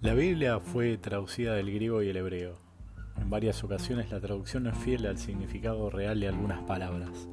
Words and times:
La 0.00 0.14
Biblia 0.14 0.60
fue 0.60 0.96
traducida 0.96 1.54
del 1.54 1.72
griego 1.72 2.04
y 2.04 2.08
el 2.08 2.16
hebreo. 2.16 2.54
En 3.20 3.30
varias 3.30 3.64
ocasiones 3.64 4.12
la 4.12 4.20
traducción 4.20 4.62
no 4.62 4.70
es 4.70 4.78
fiel 4.78 5.04
al 5.06 5.18
significado 5.18 5.90
real 5.90 6.20
de 6.20 6.28
algunas 6.28 6.62
palabras. 6.62 7.26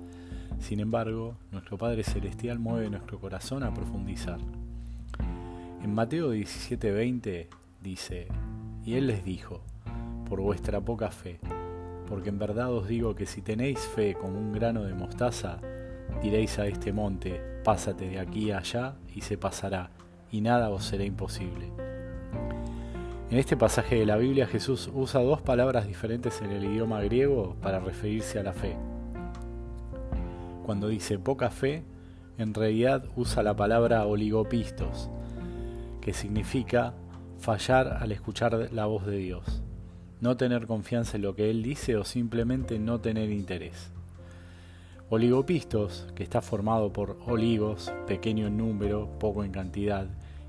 Sin 0.60 0.80
embargo, 0.80 1.38
nuestro 1.52 1.78
Padre 1.78 2.04
Celestial 2.04 2.58
mueve 2.58 2.90
nuestro 2.90 3.20
corazón 3.20 3.62
a 3.62 3.72
profundizar. 3.72 4.40
En 5.84 5.94
Mateo 5.94 6.34
17:20 6.34 7.50
dice, 7.84 8.30
y 8.84 8.96
Él 8.96 9.06
les 9.06 9.24
dijo, 9.24 9.62
por 10.28 10.42
vuestra 10.42 10.82
poca 10.82 11.12
fe, 11.12 11.40
porque 12.10 12.30
en 12.30 12.40
verdad 12.40 12.74
os 12.74 12.88
digo 12.88 13.14
que 13.14 13.28
si 13.28 13.44
tenéis 13.44 13.78
fe 13.78 14.16
como 14.16 14.40
un 14.40 14.52
grano 14.52 14.86
de 14.86 14.96
mostaza, 14.96 15.60
diréis 16.20 16.58
a 16.58 16.66
este 16.66 16.92
monte, 16.92 17.40
pásate 17.64 18.10
de 18.10 18.18
aquí 18.18 18.50
a 18.50 18.58
allá 18.58 18.96
y 19.14 19.22
se 19.22 19.38
pasará, 19.38 19.92
y 20.32 20.42
nada 20.42 20.72
os 20.72 20.84
será 20.84 21.04
imposible. 21.04 21.95
En 23.32 23.40
este 23.40 23.58
pasaje 23.58 23.96
de 23.96 24.06
la 24.06 24.18
Biblia 24.18 24.46
Jesús 24.46 24.88
usa 24.94 25.20
dos 25.20 25.42
palabras 25.42 25.88
diferentes 25.88 26.42
en 26.42 26.52
el 26.52 26.64
idioma 26.64 27.02
griego 27.02 27.56
para 27.60 27.80
referirse 27.80 28.38
a 28.38 28.44
la 28.44 28.54
fe. 28.54 28.76
Cuando 30.64 30.90
dice 30.90 31.18
poca 31.18 31.50
fe, 31.50 31.84
en 32.38 32.54
realidad 32.54 33.04
usa 33.16 33.42
la 33.42 33.56
palabra 33.56 34.06
oligopistos, 34.06 35.10
que 36.02 36.14
significa 36.14 36.94
fallar 37.40 37.98
al 38.00 38.12
escuchar 38.12 38.70
la 38.72 38.86
voz 38.86 39.08
de 39.08 39.18
Dios, 39.18 39.64
no 40.22 40.38
tener 40.38 40.68
confianza 40.68 41.18
en 41.18 41.24
lo 41.24 41.36
que 41.36 41.50
Él 41.50 41.64
dice 41.64 41.98
o 41.98 42.06
simplemente 42.06 42.78
no 42.78 43.02
tener 43.02 43.32
interés. 43.32 43.92
Oligopistos, 45.10 46.08
que 46.14 46.22
está 46.22 46.44
formado 46.44 46.94
por 46.94 47.18
oligos, 47.26 47.92
pequeño 48.06 48.46
en 48.48 48.58
número, 48.58 49.10
poco 49.18 49.44
en 49.44 49.52
cantidad, 49.52 50.08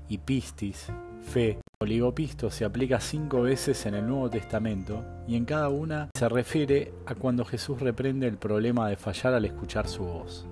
y 0.09 0.19
pistis, 0.19 0.87
fe, 1.23 1.59
Oligopisto 1.79 2.49
se 2.49 2.65
aplica 2.65 2.99
cinco 2.99 3.43
veces 3.43 3.85
en 3.85 3.93
el 3.93 4.07
Nuevo 4.07 4.29
Testamento 4.29 5.03
y 5.27 5.35
en 5.35 5.45
cada 5.45 5.69
una 5.69 6.09
se 6.17 6.27
refiere 6.27 6.91
a 7.05 7.13
cuando 7.13 7.45
Jesús 7.45 7.79
reprende 7.79 8.27
el 8.27 8.37
problema 8.37 8.89
de 8.89 8.97
fallar 8.97 9.33
al 9.35 9.45
escuchar 9.45 9.87
su 9.87 10.03
voz. 10.03 10.47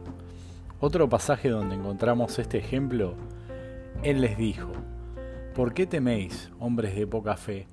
Otro 0.79 1.09
pasaje 1.09 1.49
donde 1.49 1.75
encontramos 1.75 2.37
este 2.37 2.59
ejemplo, 2.59 3.15
Él 4.03 4.21
les 4.21 4.37
dijo, 4.37 4.71
¿por 5.55 5.73
qué 5.73 5.87
teméis, 5.87 6.51
hombres 6.59 6.95
de 6.95 7.07
poca 7.07 7.37
fe? 7.37 7.65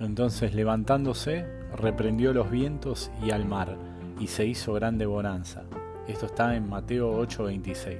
Entonces 0.00 0.54
levantándose, 0.54 1.44
reprendió 1.76 2.32
los 2.32 2.50
vientos 2.50 3.10
y 3.22 3.32
al 3.32 3.44
mar, 3.44 3.76
y 4.18 4.28
se 4.28 4.46
hizo 4.46 4.72
grande 4.72 5.04
bonanza. 5.04 5.64
Esto 6.06 6.24
está 6.24 6.56
en 6.56 6.68
Mateo 6.68 7.20
8:26. 7.20 7.98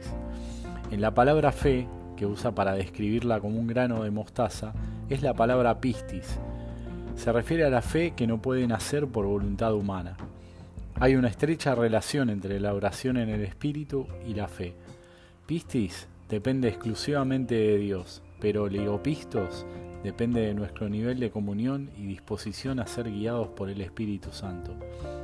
En 0.91 1.03
la 1.03 1.13
palabra 1.13 1.53
fe 1.53 1.87
que 2.19 2.27
usa 2.27 2.52
para 2.52 2.74
describirla 2.74 3.38
como 3.38 3.61
un 3.61 3.69
grano 3.69 4.02
de 4.02 4.11
mostaza 4.11 4.74
es 5.08 5.22
la 5.22 5.34
palabra 5.34 5.80
pistis. 5.80 6.38
Se 7.14 7.30
refiere 7.33 7.64
a 7.64 7.70
la 7.70 7.80
fe 7.80 8.14
que 8.16 8.27
no 8.27 8.42
puede 8.42 8.66
nacer 8.66 9.06
por 9.06 9.24
voluntad 9.24 9.72
humana. 9.72 10.16
Hay 10.96 11.14
una 11.14 11.28
estrecha 11.28 11.77
relación 11.77 12.28
entre 12.28 12.58
la 12.58 12.74
oración 12.74 13.19
en 13.19 13.28
el 13.28 13.44
espíritu 13.44 14.08
y 14.27 14.34
la 14.34 14.48
fe. 14.48 14.74
Pistis 15.46 16.08
depende 16.28 16.66
exclusivamente 16.69 17.55
de 17.55 17.78
Dios, 17.78 18.20
pero 18.41 18.69
leopistos 18.69 19.64
depende 20.02 20.41
de 20.41 20.55
nuestro 20.55 20.89
nivel 20.89 21.20
de 21.20 21.30
comunión 21.30 21.91
y 21.96 22.06
disposición 22.06 22.80
a 22.80 22.86
ser 22.89 23.11
guiados 23.12 23.48
por 23.48 23.70
el 23.70 23.80
Espíritu 23.80 24.30
Santo. 24.33 24.74